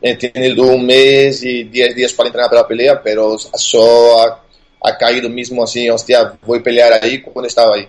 [0.00, 4.40] he tenido un mes y diez días para entrenar para la pelea, pero eso
[4.82, 7.88] ha, caído mismo así, hostia, voy a pelear ahí cuando estaba ahí.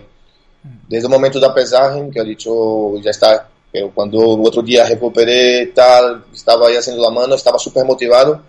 [0.88, 4.84] Desde el momento da pesaje, que he dicho, ya está, pero cuando o outro dia
[4.84, 8.40] recuperei tal, estava aí haciendo la mano, estava super motivado,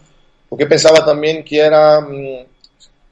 [0.50, 2.06] porque pensava também que era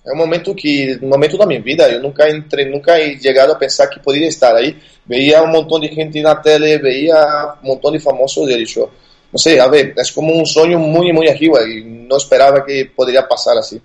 [0.05, 3.51] é um momento que, um momento da minha vida, eu nunca entrei, nunca he chegado
[3.51, 4.75] a pensar que poderia estar aí.
[5.05, 9.37] Veía um montão de gente na tele, veía um montão de famosos e disse, não
[9.37, 13.21] sei, a ver, é como um sonho muito, muito arriba e não esperava que poderia
[13.21, 13.79] passar assim.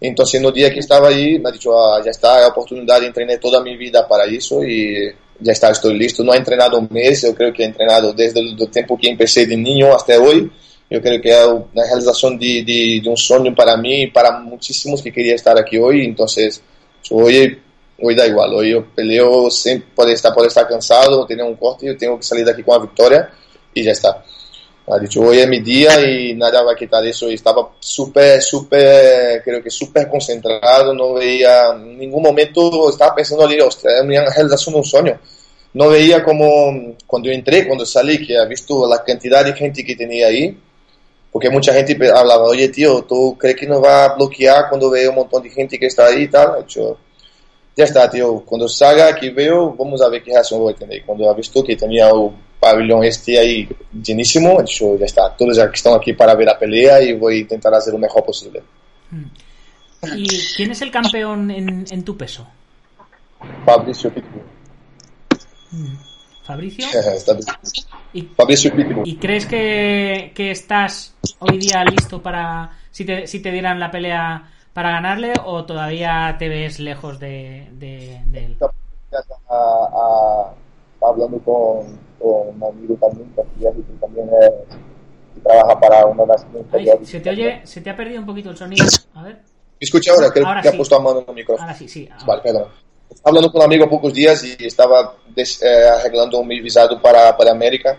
[0.00, 3.38] Então, no dia que estava aí, me disse, ah, já está, é a oportunidade, treinei
[3.38, 6.22] toda a minha vida para isso e ya está, estoy listo.
[6.22, 9.46] No he entrenado un mes, yo creo que he entrenado desde el tiempo que empecé
[9.46, 10.50] de niño hasta hoy.
[10.88, 15.12] Yo creo que es una realización de, de, de, para mí y para muchísimos que
[15.12, 16.04] quería estar aquí hoy.
[16.04, 16.62] Entonces,
[17.10, 17.58] hoy,
[18.00, 18.54] hoy da igual.
[18.54, 22.22] Hoy yo peleo sin poder estar, poder estar cansado, tener un corte, yo tengo que
[22.22, 23.30] salir de aquí con la victoria
[23.74, 24.24] y ya está.
[24.88, 27.28] Ha dicho, hoy es mi día y nada va a quitar eso.
[27.28, 33.44] Y estaba súper, súper, creo que súper concentrado, no veía en ningún momento, estaba pensando
[33.44, 35.20] ali, ostras, es una realización de un sueño.
[35.74, 39.84] No veía como cuando yo entré, cuando salí, que he visto la cantidad de gente
[39.84, 40.56] que tenía ahí,
[41.36, 45.06] Porque mucha gente hablaba, oye tío, ¿tú crees que nos va a bloquear cuando ve
[45.08, 46.64] un montón de gente que está ahí y tal?
[46.64, 46.96] Dicho,
[47.76, 51.04] ya está, tío, cuando salga aquí veo, vamos a ver qué reacción voy a tener.
[51.04, 52.08] Cuando ha visto que tenía
[52.60, 53.68] pabellón este ahí
[54.02, 57.36] llenísimo, he dicho, ya está, todos que están aquí para ver la pelea y voy
[57.36, 58.62] a intentar hacer lo mejor posible.
[60.14, 62.46] ¿Y quién es el campeón en, en tu peso?
[63.64, 64.42] Fabricio Pitbull.
[66.44, 66.86] ¿Fabricio?
[66.92, 67.46] Bien.
[68.12, 69.06] ¿Y, Fabricio Pitbull.
[69.06, 73.90] y crees que, que estás hoy día listo para si te, si te dieran la
[73.90, 78.56] pelea para ganarle o todavía te ves lejos de, de, de él?
[79.48, 79.54] a,
[79.92, 80.54] a-
[81.08, 84.50] hablando con, con un amigo también, que también es,
[85.34, 88.26] que trabaja para una de las Ay, se te oye, se te ha perdido un
[88.26, 88.84] poquito el sonido.
[89.14, 89.34] A ver.
[89.34, 90.30] ¿Me escucha ahora?
[90.30, 90.74] Creo Ahora que sí.
[90.74, 91.66] ha puesto a mano en el micrófono.
[91.66, 92.08] Ahora sí, sí.
[92.10, 92.24] ahora.
[92.26, 92.68] Vale, perdón.
[93.10, 97.36] Estaba hablando con un amigo pocos días y estaba des- eh, arreglando mi visado para,
[97.36, 97.98] para América.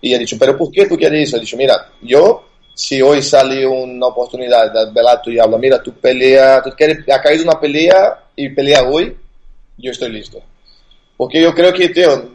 [0.00, 1.36] Y he dicho, ¿pero por qué tú quieres eso?
[1.36, 5.92] He dicho, mira, yo, si hoy sale una oportunidad de Bellator y habla, mira, tú
[5.94, 9.16] pelea, tú quieres, ha caído una pelea y pelea hoy,
[9.78, 10.40] yo estoy listo.
[11.16, 12.30] Porque yo creo que, tío,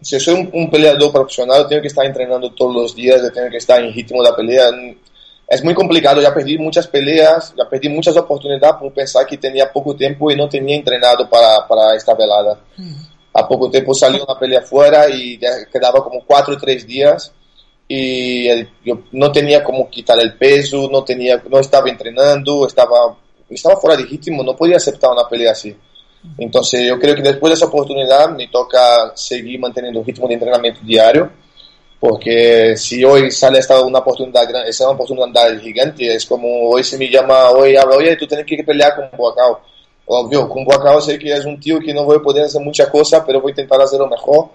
[0.00, 3.56] si soy un, un peleador profesional, tengo que estar entrenando todos los días, tengo que
[3.58, 4.64] estar en ritmo de la pelea.
[5.48, 9.70] Es muy complicado, ya perdí muchas peleas, ya perdí muchas oportunidades por pensar que tenía
[9.72, 12.58] poco tiempo y no tenía entrenado para, para esta velada.
[13.32, 17.32] A poco tiempo salió una pelea fuera y ya quedaba como cuatro o tres días
[17.86, 23.16] y el- yo no tenía como quitar el peso, no, tenía, no estaba entrenando, estaba,
[23.48, 25.76] estaba fuera de ritmo, no podía aceptar una pelea así.
[26.38, 30.34] Entonces yo creo que después de esa oportunidad me toca seguir manteniendo un ritmo de
[30.34, 31.30] entrenamiento diario,
[31.98, 36.68] porque si hoy sale esta una oportunidad grande, esa es una oportunidad gigante, es como
[36.70, 39.60] hoy se me llama, hoy habla, oye, tú tienes que pelear con Boacao.
[40.08, 42.88] Obvio, con Boacao sé que es un tío que no voy a poder hacer muchas
[42.88, 44.50] cosas, pero voy a intentar hacerlo mejor.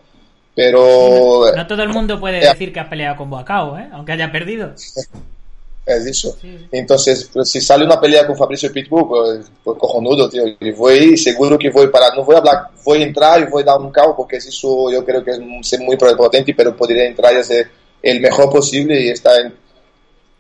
[0.54, 3.90] Pero No todo el mundo puede decir que ha peleado con Boacao, ¿eh?
[3.92, 4.74] aunque haya perdido.
[5.86, 6.36] es eso.
[6.40, 6.68] Sí.
[6.72, 10.44] Entonces, pues, si sale una pelea con Fabricio Pitbull, pues, pues cojonudo, tío.
[10.60, 13.64] Y voy, seguro que voy para, no voy a hablar, voy a entrar y voy
[13.64, 15.40] a dar un caos, porque eso yo creo que es
[15.80, 17.70] muy potente, pero podría entrar y hacer
[18.02, 19.54] el mejor posible y estar, en-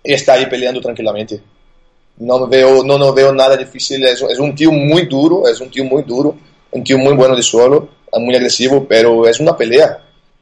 [0.03, 1.41] y estar ahí peleando tranquilamente.
[2.17, 5.71] No veo, no, no veo nada difícil, es, es un tío muy duro, es un
[5.71, 6.35] tío muy duro,
[6.71, 9.99] un tío muy bueno de suelo, muy agresivo, pero es una pelea.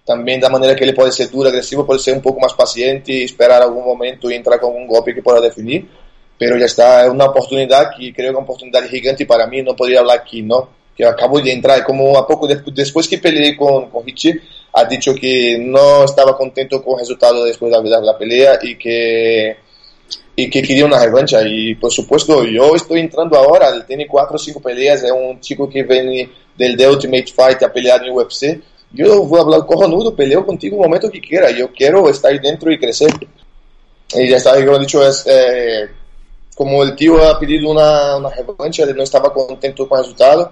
[0.09, 3.23] También de manera que él puede ser duro, agresivo, puede ser un poco más paciente
[3.23, 5.87] esperar algún momento y entrar con un golpe que pueda definir.
[6.35, 9.61] Pero ya está, es una oportunidad que creo que es una oportunidad gigante para mí,
[9.61, 10.67] no podría hablar aquí, ¿no?
[10.97, 14.41] Que acabo de entrar, como a poco de- después que peleé con, con Richie,
[14.73, 19.57] ha dicho que no estaba contento con el resultado después de la, pelea y que,
[20.35, 21.43] y que quería una revancha.
[21.45, 25.69] Y por supuesto, yo estoy entrando ahora, tiene cuatro o cinco peleas, es un chico
[25.69, 28.59] que viene del The Ultimate Fight a pelear en UFC.
[28.91, 32.71] Yo voy a hablar cojonudo, peleo contigo un momento que quiera, yo quiero estar dentro
[32.71, 33.11] y crecer.
[34.15, 35.87] Y ya está, como he dicho, es, eh,
[36.55, 40.51] como el tío ha pedido una, una revancha, él no estaba contento con el resultado.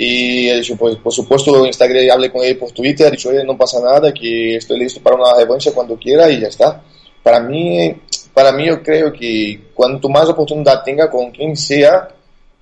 [0.00, 3.44] Y he dicho, pues por supuesto, Instagram hablé con él por Twitter, ha dicho, oye,
[3.44, 6.80] no pasa nada, que estoy listo para una revancha cuando quiera y ya está.
[7.22, 7.94] Para mí,
[8.32, 12.08] para mí yo creo que cuanto más oportunidad tenga con quien sea,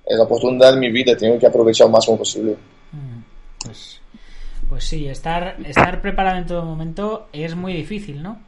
[0.03, 2.55] es la oportunidad de mi vida, tengo que aprovechar lo máximo posible.
[2.91, 3.21] Mm,
[3.63, 3.96] Pues,
[4.69, 8.39] pues sí, estar, estar preparado en todo momento es muy difícil, ¿no?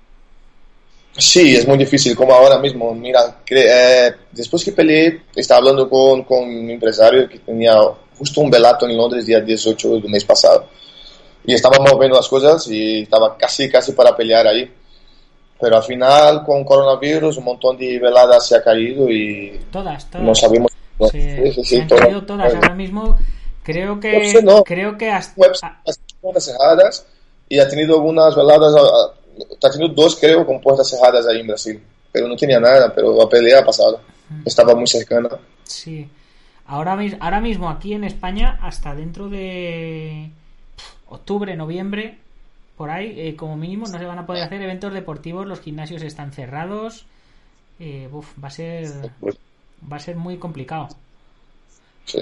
[1.17, 2.93] Sí, es muy difícil, como ahora mismo.
[2.93, 7.73] Mira, eh, después que peleé, estaba hablando con, con mi empresario que tenía
[8.17, 10.67] justo un velato en Londres día 18 del mes pasado.
[11.45, 14.71] Y estábamos viendo las cosas y estaba casi, casi para pelear ahí.
[15.59, 20.25] Pero al final, con coronavirus, un montón de veladas se ha caído y Todas, todas.
[20.25, 20.71] no sabemos.
[20.71, 21.99] Se, Sí, sí, sí, se han todo.
[21.99, 23.17] caído todas ahora mismo.
[23.63, 24.63] Creo que, No sé, no.
[24.63, 27.05] creo que hasta, webs las puertas cerradas
[27.47, 29.13] y ha tenido algunas veladas, ah,
[29.63, 33.17] ha tenido dos creo con puertas cerradas ahí en Brasil, pero no tenía nada, pero
[33.17, 34.01] la pelea ha pasado,
[34.45, 35.29] estaba muy cercana.
[35.63, 36.09] Sí.
[36.65, 40.29] Ahora, ahora mismo aquí en España, hasta dentro de
[41.07, 42.19] octubre, noviembre,
[42.77, 46.01] por ahí, eh, como mínimo, no se van a poder hacer eventos deportivos, los gimnasios
[46.03, 47.05] están cerrados.
[47.79, 48.87] Eh, uf, va a ser
[49.91, 50.89] va a ser muy complicado.
[52.09, 52.19] Sí,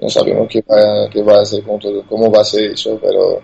[0.00, 1.44] no sabemos qué va, qué va a
[1.80, 3.40] todo, cómo va a ser eso, pero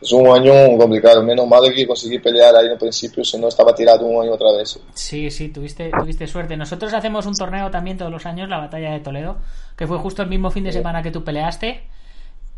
[0.00, 3.48] es un año complicado, menos mal que conseguí pelear ahí en el principio, si no
[3.48, 4.80] estaba tirado un año otra vez.
[4.94, 6.56] Sí, sí, tuviste, tuviste suerte.
[6.56, 9.36] Nosotros hacemos un torneo también todos los años, la batalla de Toledo,
[9.76, 11.82] que fue justo el mismo fin de semana que tú peleaste.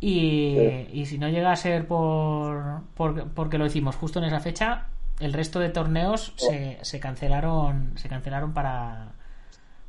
[0.00, 0.58] Y,
[0.92, 4.86] y si no llega a ser por, por- porque lo hicimos justo en esa fecha,
[5.20, 9.12] el resto de torneos se, se cancelaron, se cancelaron para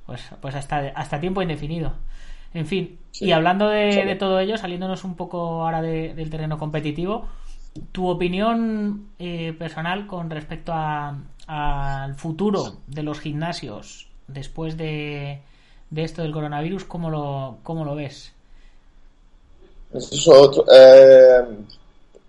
[0.06, 1.94] pues, pues hasta, hasta tiempo indefinido.
[2.54, 3.26] En fin, Sí.
[3.26, 4.02] y hablando de, Sí.
[4.02, 7.26] de todo ello, saliéndonos un poco ahora de- del terreno competitivo,
[7.92, 15.42] tu opinión eh, personal con respecto a, al futuro de los gimnasios después de,
[15.90, 18.32] de esto del coronavirus, ¿cómo lo, cómo lo ves?
[19.94, 20.66] Eso otro.
[20.74, 21.42] Eh,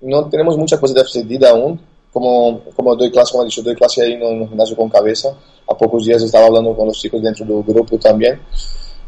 [0.03, 1.81] no tenemos mucha cosa decidida aún.
[2.13, 5.31] Como, como doy clase, como he dicho, doy clase ahí en un gimnasio con cabeza.
[5.69, 8.39] A pocos días estaba hablando con los chicos dentro del grupo también.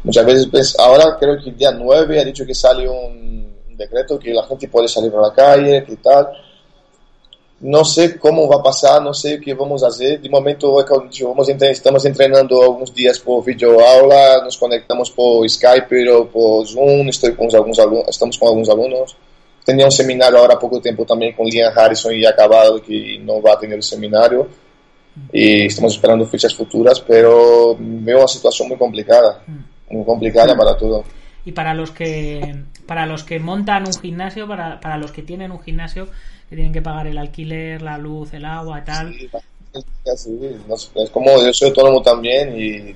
[0.03, 4.17] Muchas veces, pues, ahora creo que el día 9 ha dicho que sale un decreto
[4.17, 6.27] que la gente puede salir a la calle, que tal.
[7.59, 10.21] No sé cómo va a pasar, no sé qué vamos a hacer.
[10.21, 16.67] De momento, vamos estamos entrenando algunos días por videoaula, nos conectamos por Skype o por
[16.67, 19.15] Zoom, estoy con algunos alumnos, estamos con algunos alumnos.
[19.65, 23.53] Tenía un seminario ahora poco tiempo también con Liam Harrison y acabado que no va
[23.53, 24.47] a tener el seminario.
[25.33, 29.43] Y estamos esperando fechas futuras, pero veo una situación muy complicada,
[29.89, 31.03] muy complicada para todo.
[31.45, 35.51] Y para los que para los que montan un gimnasio, para, para los que tienen
[35.51, 36.07] un gimnasio,
[36.49, 39.13] que tienen que pagar el alquiler, la luz, el agua, tal.
[39.13, 40.39] Sí,
[40.95, 42.95] es como yo soy autónomo también y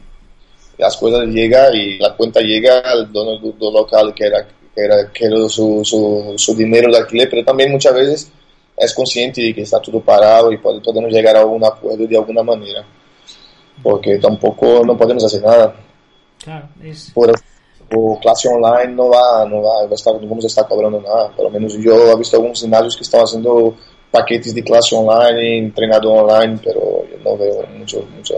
[0.77, 5.25] las cosas llegan y la cuenta llega al dono local que era que era, que
[5.25, 8.31] era su, su, su, dinero de alquiler, pero también muchas veces
[8.77, 12.41] es consciente de que está todo parado y podemos llegar a un acuerdo de alguna
[12.41, 12.83] manera,
[13.83, 15.75] porque tampoco no podemos hacer nada.
[16.43, 17.11] Claro, es...
[17.11, 17.31] Por,
[17.93, 21.29] o clase online no va, no va, no vamos a estar cobrando nada.
[21.35, 23.75] Por lo menos yo he visto algunos gimnasios que están haciendo
[24.09, 28.05] paquetes de clase online, entrenado online, pero yo no veo mucho.
[28.15, 28.35] mucho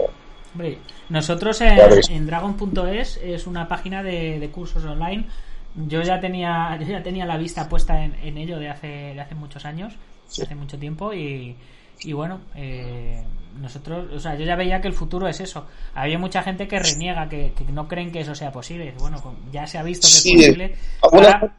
[0.52, 1.78] Hombre, nosotros en,
[2.10, 5.26] en Dragon.es es una página de, de, cursos online.
[5.74, 9.20] Yo ya tenía, yo ya tenía la vista puesta en, en ello de hace, de
[9.20, 9.94] hace muchos años,
[10.26, 10.42] sí.
[10.42, 11.56] hace mucho tiempo y,
[12.00, 13.22] y bueno, eh,
[13.60, 15.66] nosotros, o sea, yo ya veía que el futuro es eso.
[15.94, 18.94] Había mucha gente que reniega, que, que no creen que eso sea posible.
[18.98, 20.76] Bueno, ya se ha visto que sí, es posible.
[21.02, 21.56] Ahora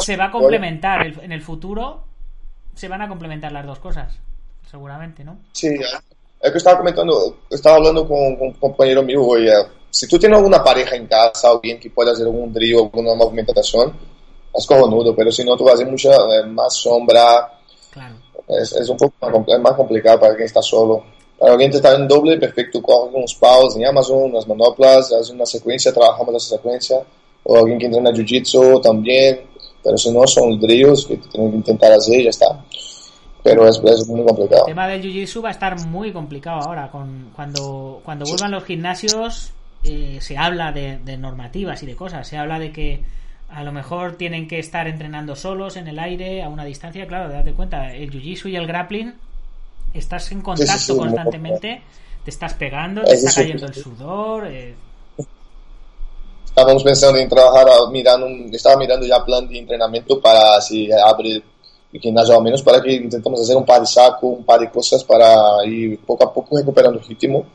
[0.00, 1.06] se va a complementar.
[1.22, 2.04] En el futuro
[2.74, 4.18] se van a complementar las dos cosas,
[4.70, 5.38] seguramente, ¿no?
[5.52, 5.68] Sí,
[6.40, 9.48] es que estaba comentando, estaba hablando con, con un compañero mío hoy.
[9.90, 13.96] Si tú tienes alguna pareja en casa, alguien que pueda hacer algún drill, alguna movimentación,
[14.54, 17.52] es cojonudo, pero si no, tú vas a hacer mucha eh, más sombra.
[17.90, 18.16] Claro.
[18.48, 21.04] Es, es un poco más, más complicado para quien está solo.
[21.38, 25.32] Para alguien que está en doble, perfecto, coge unos paus en Amazon, unas manoplas, hace
[25.32, 27.02] una secuencia, trabajamos esa secuencia.
[27.44, 29.40] O alguien que entrena Jiu-Jitsu también,
[29.82, 32.64] pero si no, son drills que tienen que intentar hacer y ya está.
[33.42, 34.62] Pero es, es muy complicado.
[34.66, 36.90] El tema del Jiu-Jitsu va a estar muy complicado ahora.
[36.90, 39.52] Con, cuando, cuando vuelvan los gimnasios,
[39.84, 42.26] eh, se habla de, de normativas y de cosas.
[42.26, 43.04] Se habla de que
[43.48, 47.32] a lo mejor tienen que estar entrenando solos en el aire a una distancia, claro,
[47.32, 49.14] date cuenta, el jiu-jitsu y el grappling
[49.94, 51.82] estás en contacto sí, sí, constantemente,
[52.24, 54.46] te estás pegando, te está cayendo el sudor.
[54.46, 54.74] Eh...
[56.44, 61.42] Estábamos pensando en trabajar, mirando, estaba mirando ya plan de entrenamiento para si abre
[61.92, 64.70] el gimnasio al menos para que intentemos hacer un par de saco, un par de
[64.70, 67.46] cosas para ir poco a poco recuperando el ritmo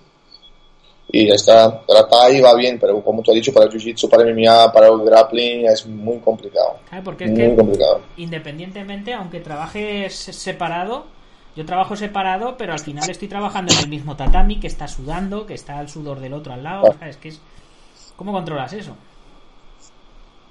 [1.13, 4.10] y ya está, tratar ahí va bien, pero como tú has dicho, para el jiu-jitsu,
[4.10, 6.78] para el MMA, para el grappling es muy complicado.
[6.89, 8.02] Claro, porque es muy que complicado.
[8.17, 11.06] independientemente, aunque trabajes separado,
[11.56, 15.45] yo trabajo separado, pero al final estoy trabajando en el mismo tatami, que está sudando,
[15.45, 17.00] que está el sudor del otro al lado, Claro.
[17.00, 17.17] ¿sabes?
[17.17, 17.41] Que es...
[18.15, 18.95] ¿Cómo controlas eso?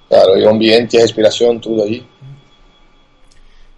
[0.09, 1.85] Claro, y ambiente, respiración, todo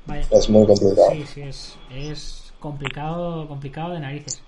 [0.06, 0.28] Vaya.
[0.32, 1.12] es muy complicado.
[1.12, 4.42] Sí, sí, es, es complicado, complicado de narices.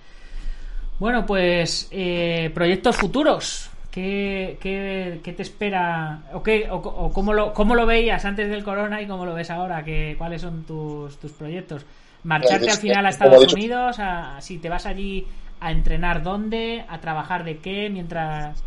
[0.98, 3.70] Bueno, pues eh, proyectos futuros.
[3.90, 6.22] ¿Qué, qué, qué te espera?
[6.34, 9.34] ¿O, qué, o, o cómo, lo, cómo lo veías antes del corona y cómo lo
[9.34, 9.82] ves ahora?
[9.84, 11.86] ¿Qué, ¿Cuáles son tus, tus proyectos?
[12.24, 13.98] ¿Marcharte Pues, al final a he Estados Unidos?
[13.98, 15.26] A, si te vas allí
[15.60, 16.84] a entrenar dónde?
[16.88, 17.88] ¿A trabajar de qué?
[17.88, 18.62] Mientras...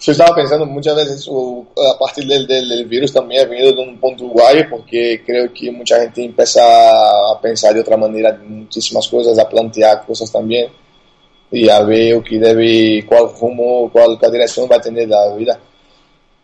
[0.00, 3.72] Yo estaba pensando muchas veces, o, a partir del, del, del virus también ha venido
[3.72, 8.38] de un punto guay, porque creo que mucha gente empieza a pensar de otra manera
[8.46, 10.70] muchísimas cosas, a plantear cosas también,
[11.50, 15.58] y a ver o que debe, cuál rumbo, cuál dirección va a tener la vida.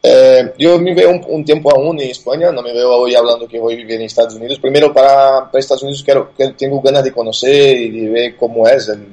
[0.03, 3.49] Eh, yo me veo un, un, tiempo aún en España, no me veo hoy hablando
[3.49, 4.59] que voy a vivir en Estados Unidos.
[4.59, 8.89] Primero para, para Estados Unidos quiero, tengo ganas de conocer y de ver cómo es
[8.89, 9.07] el,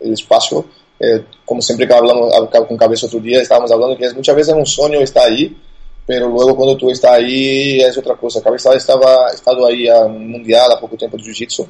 [0.00, 0.66] el espacio.
[0.98, 2.32] Eh, como siempre que hablamos
[2.66, 5.54] con Cabeza otro día, estábamos hablando que es, muchas veces es un sueño estar ahí,
[6.06, 8.42] pero luego cuando tú estás ahí es otra cosa.
[8.42, 11.66] Cabeza estaba estado ahí a un mundial a poco tiempo de Jiu-Jitsu,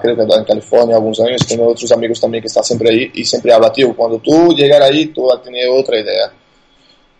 [0.00, 3.24] creo que en California algunos años, tengo otros amigos también que están siempre ahí y
[3.24, 6.32] siempre habla, tío, cuando tú llegar ahí tú vas a idea.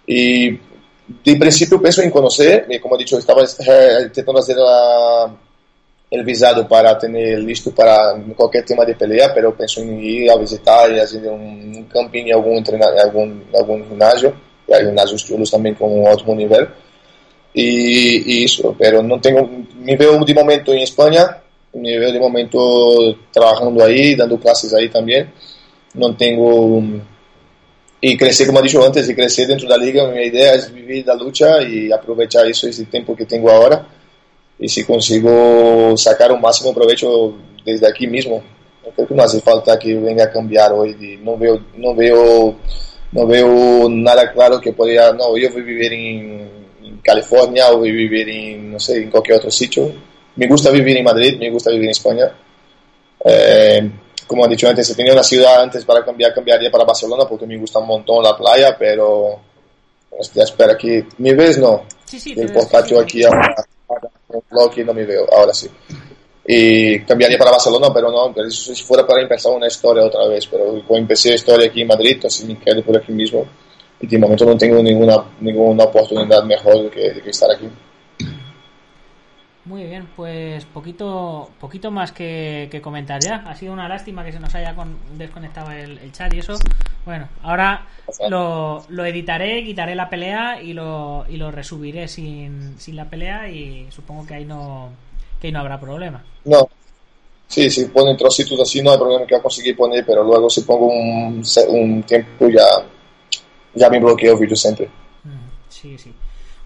[0.06, 5.34] Y de principio pienso en conocer, y como he dicho, estaba eh, intentando hacer la,
[6.11, 10.36] el visado para tener listo para cualquier tema de pelea, pero pienso en ir a
[10.36, 12.64] visitar y hacer un, camping, algún,
[13.02, 14.34] algún, algún gimnasio,
[14.68, 16.68] y hay gimnasios chulos también con un ótimo nivel.
[17.54, 21.42] Y, y, eso, pero no tengo, me veo de momento en España,
[21.72, 25.30] me veo de momento trabajando ahí, dando clases ahí también.
[25.94, 26.82] No tengo...
[27.98, 30.72] Y crecer, como he dicho antes, y crecer dentro de la liga, mi idea es
[30.72, 33.88] vivir la lucha y aprovechar eso, ese tiempo que tengo ahora.
[34.59, 37.34] Y si consigo sacar un máximo provecho
[37.64, 38.42] desde aquí mismo.
[38.94, 41.18] Creo que no hace falta que venga a cambiar hoy.
[41.22, 42.57] No veo, no veo,
[43.12, 46.50] no veo nada claro que podría, no, yo voy a vivir en,
[46.82, 49.92] en California o voy a vivir en, no sé, en cualquier otro sitio
[50.36, 52.30] me gusta vivir en Madrid, me gusta vivir en España.
[53.24, 53.90] Eh,
[54.26, 57.46] como he dicho antes, si tenía una ciudad antes para cambiar, cambiaría para Barcelona porque
[57.46, 59.40] me gusta un montón la playa, pero
[60.34, 61.59] ya espera que ¿Me ves?
[61.59, 61.84] No.
[62.04, 63.54] Sí, sí, el portátil aquí ahora,
[64.28, 65.68] ahora, no me veo, ahora sí.
[66.48, 70.46] Y cambiaría para Barcelona, pero no, pero si fuera para empezar una historia otra vez,
[70.46, 73.46] pero como empecé historia aquí en Madrid, así me quedo por aquí mismo.
[74.00, 77.68] Y de momento no tengo ninguna, ninguna oportunidad mejor que, que estar aquí.
[79.66, 83.44] Muy bien, pues poquito poquito más que, comentar ya.
[83.48, 84.74] Ha sido una lástima que se nos haya
[85.18, 86.54] desconectado el, chat y eso.
[87.04, 87.84] Bueno, ahora
[88.30, 93.48] lo, lo, editaré, quitaré la pelea y lo, y lo resubiré sin, sin la pelea
[93.48, 94.90] y supongo que ahí no
[95.40, 96.24] que ahí no habrá problema.
[96.44, 96.68] No.
[97.48, 100.62] Sí, si ponen trocitos así no hay problema que a conseguir poner, pero luego si
[100.62, 102.66] pongo un, un tiempo ya,
[103.74, 104.88] ya me bloqueo el vídeo siempre.
[105.68, 106.12] Sí, sí.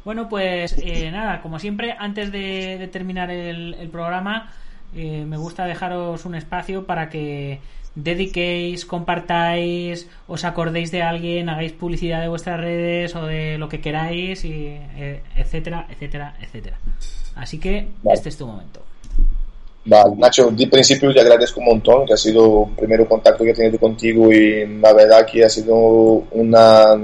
[0.05, 4.53] Bueno, pues eh, nada, como siempre, antes de, terminar el, programa,
[4.97, 7.61] eh, me gusta dejaros un espacio para que
[7.95, 13.81] dediquéis, compartáis, os acordéis de alguien, hagáis publicidad de vuestras redes o de lo que
[13.81, 16.79] queráis, y, eh, etcétera, etcétera, etcétera.
[17.35, 18.81] Así que este es tu momento.
[19.85, 23.51] Vale, Nacho, de principio te agradezco un montón, que ha sido el primer contacto que
[23.51, 26.97] he tenido contigo y la verdad que ha sido una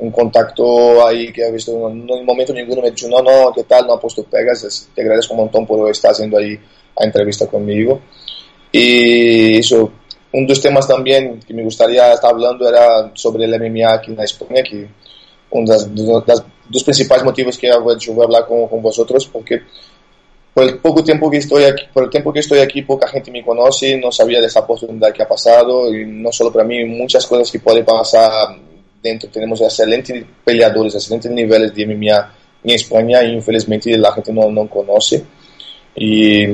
[0.00, 3.52] un contacto ahí que he visto, no, en momento ninguno me ha dicho, no, no,
[3.52, 3.86] ¿qué tal?
[3.86, 6.58] No ha puesto pegas, te agradezco un montón por estar haciendo ahí
[6.96, 8.00] la entrevista conmigo.
[8.70, 9.90] Y eso,
[10.32, 14.20] un dos temas también que me gustaría estar hablando era sobre el MMA aquí en
[14.20, 14.86] España, que
[15.50, 16.34] uno de
[16.70, 19.62] los principales motivos que hecho voy a hablar con, con, vosotros, porque
[20.52, 23.30] por el poco tiempo que estoy aquí, por el tiempo que estoy aquí, poca gente
[23.30, 26.84] me conoce, no sabía de esa oportunidad que ha pasado, y no solo para mí,
[26.84, 28.58] muchas cosas que pueden pasar
[29.02, 32.34] dentro tenemos excelentes peleadores, excelentes niveles de MMA
[32.64, 35.24] en España y infelizmente la gente no, no conoce.
[35.94, 36.46] Y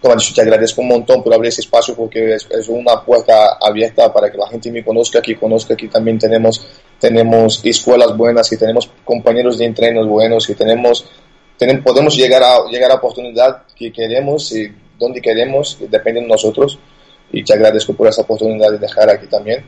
[0.00, 3.56] como dicho, te agradezco un montón por abrir ese espacio porque es, es, una puerta
[3.60, 6.66] abierta para que la gente me conozca, que conozca que también tenemos,
[6.98, 11.08] tenemos escuelas buenas, que tenemos compañeros de entrenos buenos, que tenemos,
[11.56, 16.78] tenemos podemos llegar a, llegar a oportunidad que queremos y donde queremos, depende de nosotros.
[17.30, 19.64] Y te agradezco por esa oportunidad de dejar aquí también.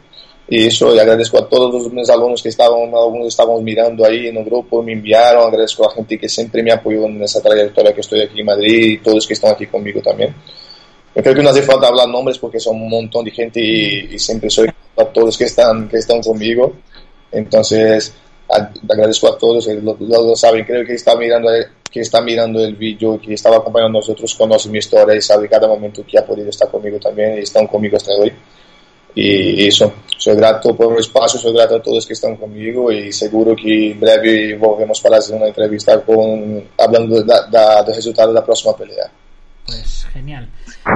[0.47, 4.37] Y eso, y agradezco a todos mis alumnos que estaban, algunos estábamos mirando ahí en
[4.37, 7.95] el grupo, me enviaron, agradezco a la gente que siempre me apoyó en esa trayectoria
[7.95, 10.35] que estoy aquí en Madrid y todos que están aquí conmigo también.
[11.15, 14.19] Yo creo que no hace falta hablar nombres porque son un montón de gente y,
[14.19, 16.75] siempre soy a todos que están, que están conmigo.
[17.33, 18.13] Entonces,
[18.49, 21.51] agradezco a todos, lo, lo, saben, creo que está mirando,
[21.91, 25.49] que está mirando el vídeo, que estaba acompañando a nosotros, conoce mi historia y sabe
[25.49, 28.33] cada momento que ha podido estar conmigo también y están conmigo hasta hoy.
[29.15, 33.13] Y eso, soy grato por el espacio, soy grato a todos que están conmigo y
[33.13, 38.35] seguro que en breve volvemos para hacer una entrevista con, hablando de, del resultado de
[38.35, 39.11] la próxima pelea.
[39.67, 40.49] Pues genial.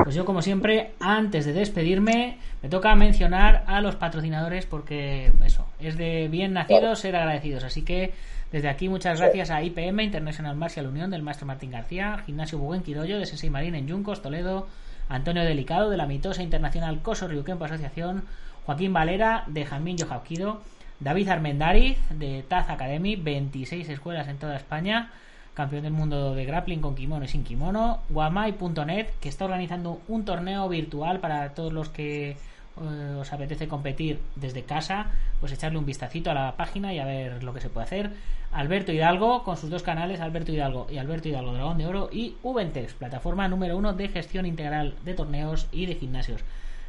[0.05, 5.67] Pues yo como siempre, antes de despedirme, me toca mencionar a los patrocinadores porque eso,
[5.81, 7.65] es de bien nacidos ser agradecidos.
[7.65, 8.13] Así que
[8.53, 12.83] desde aquí muchas gracias a IPM, International Martial Unión del maestro Martín García, Gimnasio Buguen
[12.83, 14.67] Quiroyo de Sensei Marín en Yuncos, Toledo,
[15.09, 18.25] Antonio Delicado de la mitosa internacional Coso Ryukenpo Asociación,
[18.67, 20.61] Joaquín Valera de Jamín Yohaukido,
[21.01, 25.11] David Armendariz de Taz Academy, 26 escuelas en toda España,
[25.55, 30.25] campeón del mundo de grappling con kimono y sin kimono, Guamai.net que está organizando un
[30.25, 32.37] torneo virtual para todos los que
[32.83, 35.07] eh, os apetece competir desde casa,
[35.41, 38.11] pues echarle un vistacito a la página y a ver lo que se puede hacer.
[38.53, 42.37] Alberto Hidalgo, con sus dos canales, Alberto Hidalgo y Alberto Hidalgo Dragón de Oro, y
[42.43, 46.41] Ubentex, plataforma número uno de gestión integral de torneos y de gimnasios.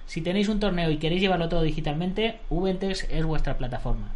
[0.05, 4.11] Si tenéis un torneo y queréis llevarlo todo digitalmente, Ubentex es vuestra plataforma.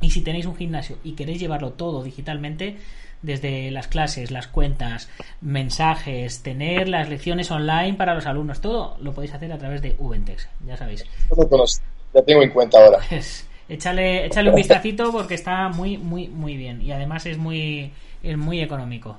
[0.00, 2.76] Y si tenéis un gimnasio y queréis llevarlo todo digitalmente,
[3.24, 5.08] desde las clases, las cuentas,
[5.40, 9.96] mensajes, tener las lecciones online para los alumnos, todo lo podéis hacer a través de
[9.98, 11.04] Ubentex, ya sabéis.
[12.14, 12.98] Ya tengo en cuenta ahora.
[13.68, 16.82] échale, échale un vistacito porque está muy, muy, muy bien.
[16.82, 17.90] Y además es muy,
[18.22, 19.16] es muy económico.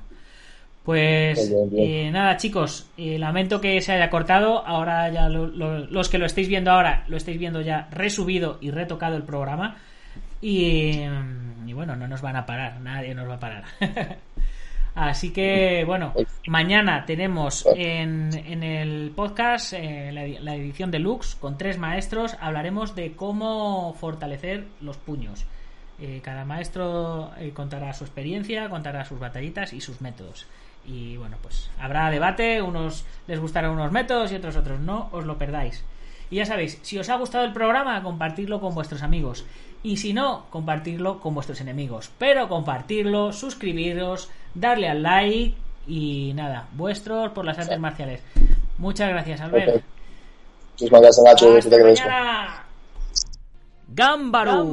[0.83, 4.65] Pues eh, nada, chicos, eh, lamento que se haya cortado.
[4.65, 9.15] Ahora ya los que lo estáis viendo ahora, lo estáis viendo ya resubido y retocado
[9.17, 9.77] el programa.
[10.45, 11.01] Y,
[11.65, 13.63] y, bueno, no nos van a parar, nadie nos va a parar.
[14.93, 16.13] Así que, bueno,
[16.45, 22.37] mañana tenemos en, en el podcast eh, la, la edición deluxe con tres maestros.
[22.39, 25.47] Hablaremos de cómo fortalecer los puños.
[25.99, 30.45] Eh, cada maestro eh, contará su experiencia, contará sus batallitas y sus métodos.
[30.85, 35.25] Y bueno, pues habrá debate, unos les gustarán unos métodos y otros otros no, os
[35.25, 35.83] lo perdáis.
[36.29, 39.45] Y ya sabéis, si os ha gustado el programa, compartirlo con vuestros amigos.
[39.85, 42.09] Y si no, compartirlo con vuestros enemigos.
[42.17, 45.53] Pero compartirlo, suscribiros, darle al like
[45.85, 48.23] y nada, vuestros por las artes marciales.
[48.79, 49.75] Muchas gracias, Albert.
[49.75, 49.83] Ok.
[50.71, 51.55] Muchísimas gracias, Nacho.
[51.55, 52.07] Hasta te agradezco.
[53.89, 54.63] Gámbaro.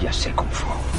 [0.00, 0.97] Ya sé Kung Fu.